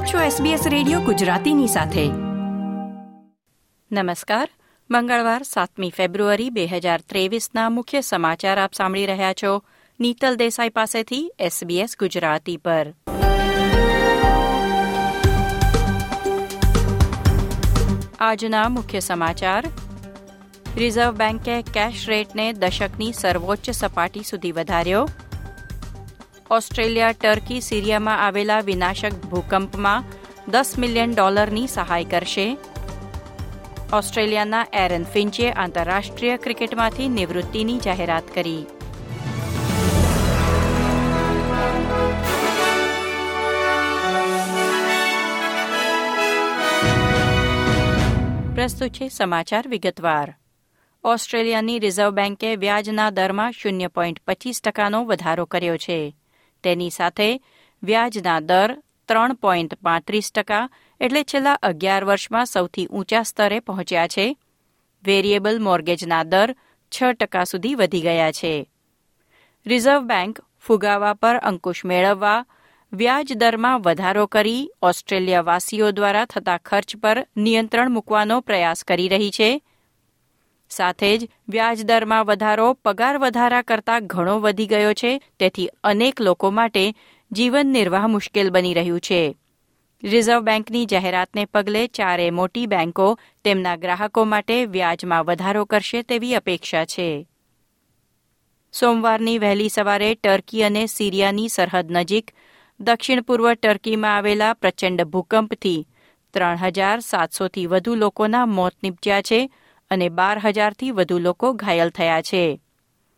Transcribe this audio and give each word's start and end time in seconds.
આપ 0.00 0.06
છો 0.06 0.18
SBS 0.18 0.68
radio 0.68 1.00
ગુજરાતીની 1.00 1.66
સાથે. 1.66 2.06
નમસ્કાર. 3.92 4.48
મંગળવાર 4.90 5.42
સાતમી 5.42 5.90
ફેબ્રુઆરી 5.90 6.50
બે 6.50 6.66
હજાર 6.66 7.00
ત્રેવીસના 7.00 7.70
મુખ્ય 7.70 8.00
સમાચાર 8.00 8.60
આપ 8.60 8.72
સાંભળી 8.72 9.06
રહ્યા 9.06 9.32
છો. 9.32 9.62
નીતલ 10.00 10.36
દેસાઈ 10.36 10.68
પાસેથી 10.68 11.32
SBS 11.40 11.88
ગુજરાતી 12.00 12.56
પર. 12.56 12.94
આજના 18.20 18.68
મુખ્ય 18.68 19.00
સમાચાર. 19.00 19.64
રિઝર્વ 20.76 21.10
બેન્કે 21.10 21.62
કેશ 21.62 22.04
રેટને 22.08 22.52
દશકની 22.52 23.12
સર્વોચ્ચ 23.12 23.70
સપાટી 23.70 24.20
સુધી 24.22 24.52
વધાર્યો. 24.52 25.08
ઓસ્ટ્રેલિયા, 26.50 27.12
ટર્કી, 27.12 27.60
સિરિયામાં 27.60 28.26
આવેલા 28.26 28.60
વિનાશક 28.60 29.12
ભૂકંપમાં 29.12 30.04
દસ 30.48 30.74
મિલિયન 30.78 31.14
ડોલરની 31.14 31.66
સહાય 31.66 32.04
કરશે. 32.04 32.58
ઓસ્ટ્રેલિયાના 33.92 34.66
એરન 34.72 35.04
ફિન્ચે 35.04 35.52
આંતરરાષ્ટ્રીય 35.52 36.36
ક્રિકેટમાંથી 36.36 37.08
નિવૃત્તિની 37.08 37.78
જાહેરાત 37.78 38.22
કરી. 38.34 38.66
પ્રસ્તુત 48.54 48.88
છે 48.88 49.08
સમાચાર 49.08 49.68
વિગતવાર. 49.68 50.34
ઓસ્ટ્રેલિયાની 51.04 51.78
રિઝર્વ 51.78 52.10
બેન્કે 52.10 52.56
વ્યાજના 52.56 53.10
દરમાં 53.10 53.52
શૂન્ય 53.52 53.86
પોઈન્ટ 53.86 54.20
પચીસ 54.26 54.60
ટકાનો 54.64 55.04
વધારો 55.04 55.44
કર્યો 55.44 55.76
છે. 55.76 56.16
તેની 56.62 56.90
સાથે 56.90 57.40
વ્યાજના 57.82 58.40
દર 58.40 58.82
ત્રણ 59.08 59.32
પોઈન્ટ 59.34 59.74
પાંત્રીસ 59.74 60.32
ટકા 60.32 60.68
એટલે 61.00 61.22
છેલ્લા 61.22 61.58
અગિયાર 61.62 62.04
વર્ષમાં 62.04 62.46
સૌથી 62.46 62.86
ઊંચા 62.86 63.22
સ્તરે 63.22 63.60
પહોંચ્યા 63.60 64.06
છે. 64.06 64.36
વેરિયેબલ 65.04 65.58
મોર્ગેજના 65.58 66.22
દર 66.22 66.54
છ 66.92 67.02
ટકા 67.12 67.44
સુધી 67.44 67.74
વધી 67.74 68.00
ગયા 68.00 68.32
છે. 68.32 68.70
રિઝર્વ 69.66 70.00
બેન્ક 70.00 70.40
ફુગાવા 70.66 71.14
પર 71.14 71.36
અંકુશ 71.36 71.84
મેળવવા, 71.84 72.44
વ્યાજ 72.92 73.32
દરમાં 73.32 73.82
વધારો 73.82 74.26
કરી 74.26 74.70
ઓસ્ટ્રેલિયાવાસીઓ 74.82 75.90
દ્વારા 75.90 76.24
થતા 76.24 76.58
ખર્ચ 76.58 76.96
પર 76.96 77.26
નિયંત્રણ 77.36 77.90
મૂકવાનો 77.90 78.40
પ્રયાસ 78.40 78.84
કરી 78.84 79.08
રહી 79.08 79.30
છે. 79.30 79.62
સાથે 80.70 81.18
જ 81.18 81.28
વ્યાજદરમાં 81.48 82.26
વધારો, 82.26 82.74
પગાર 82.74 83.18
વધારા 83.18 83.62
કરતાં 83.62 84.06
ઘણો 84.06 84.40
વધી 84.40 84.66
ગયો 84.66 84.92
છે, 84.92 85.12
તેથી 85.38 85.68
અનેક 85.84 86.20
લોકો 86.20 86.50
માટે 86.50 86.94
જીવન 87.32 87.66
નિર્વાહ 87.66 88.06
મુશ્કેલ 88.06 88.50
બની 88.50 88.74
રહ્યું 88.74 89.00
છે. 89.00 89.36
રિઝર્વ 90.02 90.40
બેંકની 90.40 90.86
જાહેરાતને 90.86 91.44
પગલે 91.44 91.86
ચારે 91.86 92.30
મોટી 92.30 92.66
બેંકો 92.66 93.18
તેમના 93.44 93.76
ગ્રાહકો 93.76 94.24
માટે 94.24 94.64
વ્યાજમાં 94.66 95.24
વધારો 95.24 95.64
કરશે 95.64 96.02
તેવી 96.02 96.34
અપેક્ષા 96.34 96.84
છે. 96.84 97.26
સોમવારની 98.72 99.38
વહેલી 99.38 99.68
સવારે 99.68 100.14
ટર્કી 100.14 100.62
અને 100.62 100.86
સિરિયાની 100.86 101.48
સરહદ 101.48 101.90
નજીક, 101.90 102.26
દક્ષિણ 102.80 103.20
પૂર્વ 103.20 103.52
ટર્કીમાં 103.54 104.16
આવેલા 104.16 104.54
પ્રચંડ 104.54 105.04
ભૂકંપથી 105.04 105.86
ત્રણ 106.34 106.56
હજાર 106.56 107.00
સાતસોથી 107.00 107.66
વધુ 107.66 107.94
લોકોના 107.94 108.46
મોત 108.46 108.74
નીપજ્યા 108.82 109.20
છે 109.20 109.40
અને 109.90 110.08
બાર 110.08 110.38
હજારથી 110.38 110.90
વધુ 110.90 111.18
લોકો 111.18 111.52
ઘાયલ 111.52 111.90
થયા 111.90 112.22
છે. 112.22 112.60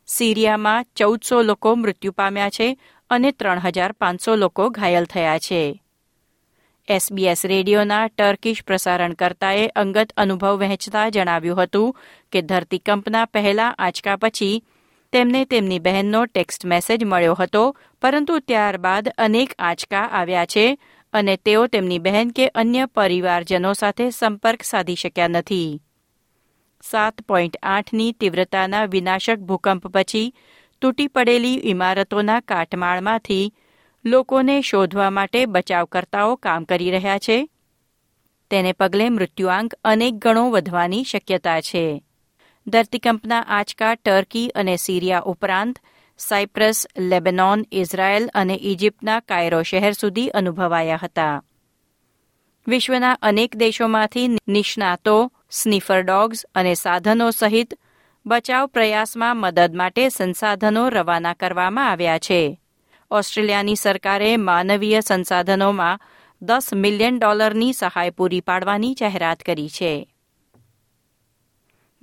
સિરિયામાં 0.07 0.85
ચૌદસો 0.97 1.43
લોકો 1.43 1.77
મૃત્યુ 1.77 2.13
પામ્યા 2.13 2.49
છે 2.49 2.69
અને 3.11 3.33
ત્રણ 3.33 3.59
હજાર 3.59 3.93
પાંચસો 3.93 4.37
લોકો 4.37 4.71
ઘાયલ 4.71 5.05
થયા 5.05 5.39
છે. 5.39 5.63
એસબીએસ 6.89 7.45
રેડિયોના 7.45 8.09
ટર્કીશ 8.09 8.63
પ્રસારણકર્તાએ 8.65 9.67
અંગત 9.75 10.13
અનુભવ 10.17 10.57
વહેંચતા 10.59 11.09
જણાવ્યું 11.09 11.61
હતું 11.63 11.95
કે 12.33 12.43
ધરતીકંપના 12.43 13.27
પહેલા 13.27 13.75
આંચકા 13.79 14.17
પછી 14.17 14.63
તેમને 15.13 15.45
તેમની 15.45 15.79
બહેનનો 15.79 16.27
ટેક્સ્ટ 16.27 16.65
મેસેજ 16.65 17.05
મળ્યો 17.05 17.35
હતો, 17.35 17.65
પરંતુ 18.03 18.39
ત્યારબાદ 18.39 19.09
અનેક 19.19 19.55
આંચકા 19.59 20.07
આવ્યા 20.13 20.47
છે 20.47 20.67
અને 21.13 21.37
તેઓ 21.37 21.67
તેમની 21.67 21.99
બહેન 21.99 22.31
કે 22.31 22.51
અન્ય 22.55 22.87
પરિવારજનો 22.87 23.73
સાથે 23.75 24.11
સંપર્ક 24.11 24.63
સાધી 24.63 24.95
શક્યા 24.95 25.29
નથી. 25.29 25.81
સાત 26.91 27.21
પોઈન્ટ 27.21 27.57
આઠની 27.63 28.13
તીવ્રતાના 28.13 28.85
વિનાશક 28.85 29.39
ભૂકંપ 29.39 29.87
પછી 29.87 30.35
તૂટી 30.81 31.07
પડેલી 31.07 31.55
ઇમારતોના 31.55 32.41
કાટમાળમાંથી 32.41 33.53
લોકોને 34.05 34.61
શોધવા 34.61 35.11
માટે 35.11 35.47
બચાવકર્તાઓ 35.47 36.37
કામ 36.37 36.65
કરી 36.65 36.91
રહ્યા 36.91 37.19
છે. 37.19 37.49
તેને 38.51 38.73
પગલે 38.73 39.09
મૃત્યુઆંક 39.09 39.75
અનેક 39.85 40.15
ગણો 40.15 40.51
વધવાની 40.51 41.05
શક્યતા 41.05 41.61
છે. 41.61 42.03
ધરતીકંપના 42.67 43.41
આંચકા 43.41 43.95
ટર્કી 43.95 44.49
અને 44.49 44.77
સીરિયા 44.77 45.21
ઉપરાંત 45.21 45.79
સાયપ્રસ, 46.19 46.87
લેબેનોન, 46.99 47.67
ઇઝરાયેલ 47.73 48.31
અને 48.35 48.55
ઇજિપ્તના 48.55 49.21
કાયરો 49.21 49.63
શહેર 49.63 49.93
સુધી 49.93 50.29
અનુભવાયા 50.29 51.01
હતા. 51.03 51.45
વિશ્વના 52.67 53.13
અનેક 53.13 53.57
દેશોમાંથી 53.57 54.29
નિષ્ણાતો 54.49 55.32
સ્નીફર 55.53 56.01
ડોગ્સ 56.01 56.47
અને 56.55 56.75
સાધનો 56.75 57.31
સહિત 57.31 57.75
બચાવ 58.27 58.67
પ્રયાસમાં 58.67 59.37
મદદ 59.37 59.75
માટે 59.75 60.09
સંસાધનો 60.09 60.89
રવાના 60.89 61.35
કરવામાં 61.35 61.91
આવ્યા 61.91 62.19
છે. 62.19 62.61
ઓસ્ટ્રેલિયાની 63.11 63.77
સરકારે 63.77 64.37
માનવીય 64.37 65.01
સંસાધનોમાં 65.01 66.01
દસ 66.43 66.69
મિલિયન 66.75 67.19
ડોલરની 67.19 67.73
સહાય 67.73 68.11
પૂરી 68.11 68.41
પાડવાની 68.41 68.95
જાહેરાત 68.95 69.41
કરી 69.41 69.69
છે. 69.69 70.09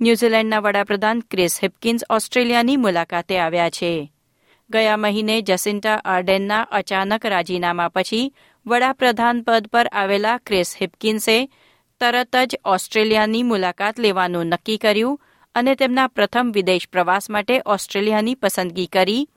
ન્યૂઝીલેન્ડના 0.00 0.58
વડાપ્રધાન 0.58 1.20
ક્રિસ 1.20 1.60
હિપકિન્સ 1.62 2.00
ઓસ્ટ્રેલિયાની 2.10 2.76
મુલાકાતે 2.76 3.38
આવ્યા 3.38 3.70
છે. 3.70 4.12
ગયા 4.70 4.96
મહિને 4.96 5.42
જસિન્ટા 5.42 6.02
આર્ડેનના 6.04 6.62
અચાનક 6.62 7.26
રાજીનામા 7.26 7.88
પછી 7.88 8.34
વડાપ્રધાન 8.66 9.42
પદ 9.42 9.66
પર 9.66 9.88
આવેલા 9.92 10.38
ક્રિસ 10.38 10.76
હિપકિન્સે 10.80 11.50
તરત 12.00 12.36
જ 12.46 12.56
ઓસ્ટ્રેલિયાની 12.64 13.42
મુલાકાત 13.42 14.00
લેવાનું 14.00 14.46
નક્કી 14.46 14.76
કર્યું 14.76 15.20
અને 15.54 15.74
તેમના 15.74 16.06
પ્રથમ 16.06 16.50
વિદેશ 16.54 16.88
પ્રવાસ 16.92 17.30
માટે 17.30 17.62
ઓસ્ટ્રેલિયાની 17.66 18.34
પસંદગી 18.34 18.86
કરી. 18.86 19.28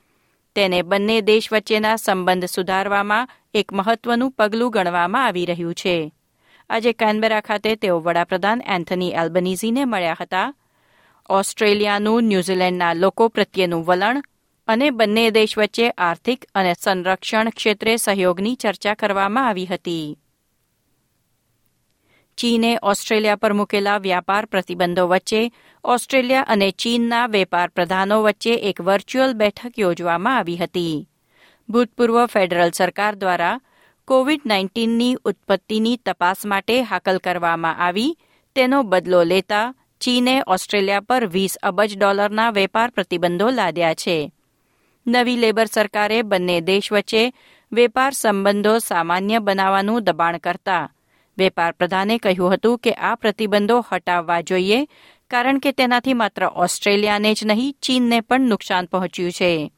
તેને 0.55 0.81
બંને 0.81 1.21
દેશ 1.21 1.53
વચ્ચેના 1.53 1.95
સંબંધ 1.95 2.45
સુધારવામાં 2.45 3.29
એક 3.53 3.73
મહત્વનું 3.73 4.31
પગલું 4.31 4.71
ગણવામાં 4.71 5.25
આવી 5.25 5.45
રહ્યું 5.45 5.73
છે. 5.73 6.13
આજે 6.69 6.93
કેનબેરા 6.93 7.41
ખાતે 7.41 7.75
તેઓ 7.75 7.99
વડાપ્રધાન 7.99 8.61
એન્થની 8.65 9.11
એલ્બનીઝીને 9.11 9.85
મળ્યા 9.85 10.17
હતા. 10.21 10.53
ઓસ્ટ્રેલિયાનું 11.29 12.23
ન્યૂઝીલેન્ડના 12.23 12.93
લોકો 12.93 13.27
પ્રત્યેનું 13.27 13.85
વલણ 13.85 14.23
અને 14.67 14.89
બંને 14.89 15.31
દેશ 15.31 15.57
વચ્ચે 15.57 15.89
આર્થિક 15.89 16.45
અને 16.55 16.73
સંરક્ષણ 16.79 17.49
ક્ષેત્રે 17.49 17.97
સહયોગની 17.97 18.55
ચર્ચા 18.55 18.93
કરવામાં 18.93 19.47
આવી 19.47 19.65
હતી. 19.65 20.19
ચીને 22.43 22.79
ઓસ્ટ્રેલિયા 22.83 23.35
પર 23.35 23.53
મૂકેલા 23.53 23.97
વ્યાપાર 23.97 24.45
પ્રતિબંધો 24.45 25.07
વચ્ચે 25.07 25.51
ઓસ્ટ્રેલિયા 25.83 26.41
અને 26.41 26.71
ચીનના 26.71 27.27
વેપાર 27.27 27.69
પ્રધાનો 27.69 28.23
વચ્ચે 28.23 28.53
એક 28.53 28.81
વર્ચ્યુઅલ 28.81 29.33
બેઠક 29.33 29.79
યોજવામાં 29.79 30.37
આવી 30.37 30.57
હતી. 30.57 31.09
ભૂતપૂર્વ 31.69 32.25
ફેડરલ 32.25 32.71
સરકાર 32.71 33.15
દ્વારા 33.15 33.61
કોવિડ 34.05 34.41
નાઇન્ટીનની 34.45 35.15
ઉત્પત્તિની 35.25 35.97
તપાસ 35.97 36.45
માટે 36.45 36.81
હાકલ 36.81 37.17
કરવામાં 37.17 37.77
આવી. 37.77 38.17
તેનો 38.55 38.83
બદલો 38.83 39.23
લેતા 39.23 39.73
ચીને 39.99 40.43
ઓસ્ટ્રેલિયા 40.47 40.99
પર 40.99 41.25
વીસ 41.25 41.57
અબજ 41.63 41.97
ડોલરના 41.97 42.49
વેપાર 42.49 42.89
પ્રતિબંધો 42.89 43.49
લાદ્યા 43.49 43.93
છે. 43.93 44.31
નવી 45.07 45.35
લેબર 45.35 45.65
સરકારે 45.65 46.21
બંને 46.21 46.61
દેશ 46.61 46.91
વચ્ચે 46.91 47.33
વેપાર 47.71 48.13
સંબંધો 48.13 48.79
સામાન્ય 48.79 49.39
બનાવવાનું 49.39 50.03
દબાણ 50.03 50.37
કરતા 50.37 50.89
વેપાર 51.37 51.71
પ્રધાને 51.71 52.17
કહ્યું 52.17 52.53
હતું 52.53 52.79
કે 52.79 52.91
આ 52.91 53.15
પ્રતિબંધો 53.15 53.85
હટાવવા 53.91 54.41
જોઈએ, 54.41 54.85
કારણ 55.29 55.59
કે 55.59 55.71
તેનાથી 55.71 56.13
માત્ર 56.13 56.45
ઓસ્ટ્રેલિયાને 56.45 57.33
જ 57.33 57.45
નહીં, 57.45 57.75
ચીનને 57.81 58.21
પણ 58.21 58.39
નુકસાન 58.39 58.85
પહોંચ્યું 58.85 59.31
છે. 59.31 59.73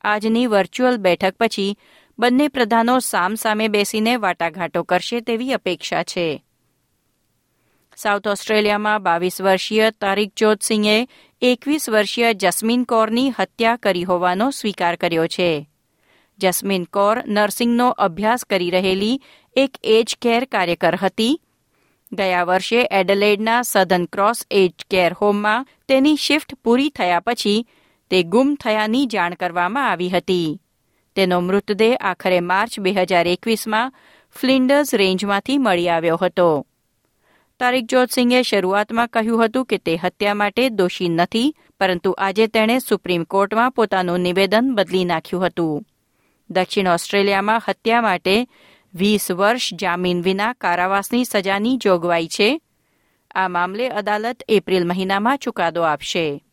આજની 0.00 0.46
વર્ચ્યુઅલ 0.46 0.96
બેઠક 0.96 1.34
પછી 1.40 1.78
બંને 2.18 2.48
પ્રધાનો 2.48 2.98
સામસામે 2.98 3.68
બેસીને 3.68 4.16
વાટાઘાટો 4.16 4.82
કરશે 4.82 5.20
તેવી 5.20 5.52
અપેક્ષા 5.52 6.02
છે. 6.02 6.44
સાઉથ 7.96 8.28
ઓસ્ટ્રેલિયામાં 8.28 9.02
બાવીસ 9.02 9.40
વર્ષીય 9.40 9.90
તારીક 9.90 10.32
જોતસિંહે 10.36 11.08
એકવીસ 11.40 11.90
વર્ષીય 11.90 12.34
જસ્મીન 12.34 12.84
કૌરની 12.84 13.30
હત્યા 13.30 13.76
કરી 13.76 14.04
હોવાનો 14.04 14.50
સ્વીકાર 14.50 14.96
કર્યો 14.96 15.26
છે. 15.26 15.68
જસ્મીન 16.38 16.84
કૌર 16.84 17.22
નર્સિંગનો 17.26 17.88
અભ્યાસ 17.90 18.44
કરી 18.44 18.70
રહેલી 18.70 19.22
એક 19.56 19.70
એજ 19.84 20.16
કેર 20.22 20.44
કાર્યકર 20.44 20.94
હતી. 20.94 21.40
ગયા 22.12 22.44
વર્ષે 22.44 22.88
એડલેડના 22.90 23.62
સધન 23.62 24.04
ક્રોસ 24.04 24.46
એજ 24.50 24.72
કેર 24.90 25.12
હોમમાં 25.12 25.66
તેની 25.88 26.16
શિફ્ટ 26.16 26.54
પૂરી 26.54 26.90
થયા 26.90 27.20
પછી 27.20 27.68
તે 28.10 28.22
ગુમ 28.22 28.54
થયાની 28.54 29.06
જાણ 29.06 29.34
કરવામાં 29.34 29.90
આવી 29.90 30.08
હતી. 30.08 30.60
તેનો 31.14 31.40
મૃતદેહ 31.40 31.96
આખરે 32.00 32.40
માર્ચ 32.40 32.80
બે 32.80 32.92
હજાર 32.92 33.26
એકવીસમાં 33.26 33.92
ફ્લિન્ડર્સ 34.30 34.94
રેન્જમાંથી 34.94 35.58
મળી 35.58 35.88
આવ્યો 35.88 36.16
હતો. 36.16 36.66
તારીકજોત 37.60 38.10
સિંઘે 38.10 38.42
શરૂઆતમાં 38.42 39.08
કહ્યું 39.08 39.44
હતું 39.44 39.64
કે 39.64 39.78
તે 39.78 39.96
હત્યા 39.96 40.34
માટે 40.34 40.68
દોષી 40.68 41.08
નથી, 41.08 41.56
પરંતુ 41.80 42.14
આજે 42.18 42.46
તેણે 42.46 42.78
સુપ્રીમ 42.78 43.24
કોર્ટમાં 43.24 43.72
પોતાનું 43.72 44.20
નિવેદન 44.20 44.74
બદલી 44.74 45.04
નાખ્યું 45.04 45.46
હતું. 45.46 45.86
દક્ષિણ 46.50 46.88
ઓસ્ટ્રેલિયામાં 46.88 47.62
હત્યા 47.68 48.00
માટે 48.00 48.46
વીસ 48.94 49.30
વર્ષ 49.30 49.74
જામીન 49.74 50.22
વિના 50.22 50.52
કારાવાસની 50.52 51.24
સજાની 51.24 51.76
જોગવાઈ 51.76 52.28
છે. 52.28 52.60
આ 53.34 53.48
મામલે 53.48 53.88
અદાલત 53.88 54.42
એપ્રિલ 54.48 54.86
મહિનામાં 54.86 55.36
ચુકાદો 55.36 55.82
આપશે. 55.82 56.44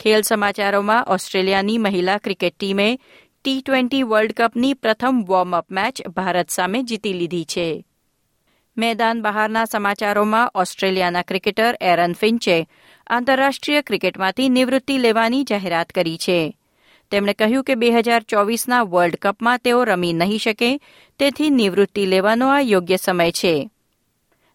ખેલ 0.00 0.22
સમાચારોમાં 0.22 1.04
ઓસ્ટ્રેલિયાની 1.04 1.78
મહિલા 1.78 2.18
ક્રિકેટ 2.18 2.56
ટીમે 2.58 2.98
ટી 3.44 3.60
ટ્વેન્ટી 3.60 4.02
વર્લ્ડ 4.02 4.32
કપની 4.32 4.74
પ્રથમ 4.74 5.24
વોર્મ 5.26 5.56
અપ 5.56 5.72
મેચ 5.72 6.08
ભારત 6.08 6.50
સામે 6.50 6.82
જીતી 6.82 7.12
લીધી 7.12 7.44
છે. 7.44 7.86
મેદાન 8.76 9.22
બહારના 9.22 9.64
સમાચારોમાં 9.64 10.50
ઓસ્ટ્રેલિયાના 10.54 11.22
ક્રિકેટર 11.22 11.78
એરન 11.80 12.12
ફિન્ચે 12.12 12.68
આંતરરાષ્ટ્રીય 13.06 13.82
ક્રિકેટમાંથી 13.82 14.48
નિવૃત્તિ 14.48 14.98
લેવાની 14.98 15.44
જાહેરાત 15.44 15.88
કરી 15.90 16.18
છે. 16.18 16.58
તેમણે 17.10 17.32
કહ્યું 17.32 17.64
કે 17.64 17.74
બે 17.74 17.90
હજાર 17.90 18.22
ચોવીસના 18.22 18.82
વર્લ્ડ 18.82 19.16
કપમાં 19.16 19.58
તેઓ 19.58 19.84
રમી 19.84 20.12
નહીં 20.12 20.38
શકે, 20.38 20.80
તેથી 21.18 21.50
નિવૃત્તિ 21.50 22.06
લેવાનો 22.06 22.48
આ 22.48 22.60
યોગ્ય 22.60 22.96
સમય 22.96 23.30
છે. 23.30 23.70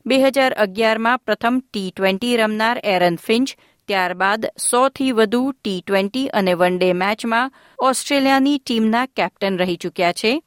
બે 0.06 0.20
હજાર 0.20 0.54
અગિયારમાં 0.54 1.20
પ્રથમ 1.20 1.60
ટી 1.60 1.92
ટ્વેન્ટી 1.96 2.38
રમનાર 2.38 2.82
એરન 2.84 3.16
ફિન્ચ, 3.16 3.56
ત્યારબાદ 3.88 4.46
સોથી 4.70 5.12
વધુ 5.12 5.52
ટી 5.52 5.84
ટ્વેન્ટી 5.88 6.28
અને 6.28 6.54
વન 6.54 6.78
ડે 6.78 6.94
મેચમાં 6.94 7.52
ઓસ્ટ્રેલિયાની 7.80 8.58
ટીમના 8.58 9.06
કેપ્ટન 9.06 9.58
રહી 9.58 9.76
ચૂક્યા 9.76 10.12
છે. 10.12 10.44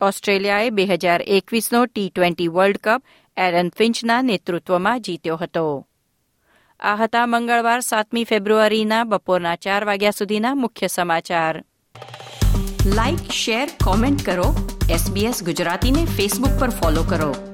ઓસ્ટ્રેલિયાએ 0.00 0.70
બે 0.70 0.84
હજાર 0.84 1.22
એકવીસનો 1.26 1.86
T 1.86 2.08
twenty 2.08 2.48
world 2.48 2.76
cup 2.76 3.02
Aaron 3.36 3.68
ફિન્ચના 3.78 4.22
નેતૃત્વમાં 4.22 5.00
જીત્યો 5.00 5.36
હતો. 5.36 5.86
આ 6.84 6.96
હતા 6.96 7.26
મંગળવાર, 7.26 7.80
સાતમી 7.80 8.24
ફેબ્રુઆરીના 8.24 9.04
બપોરના 9.04 9.56
ચાર 9.56 9.84
વાગ્યા 9.84 10.10
સુધીના 10.10 10.54
મુખ્ય 10.54 10.86
સમાચાર. 10.86 11.64
લાઇક 12.86 13.30
શેર 13.30 13.68
કોમેન્ટ 13.84 14.26
કરો. 14.26 14.78
એસબીએસ 14.90 15.44
ગુજરાતીને 15.44 16.04
ફેસબુક 16.04 16.60
પર 16.60 16.70
ફોલો 16.70 17.02
કરો. 17.02 17.51